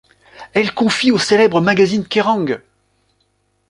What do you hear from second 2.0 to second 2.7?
Kerrang!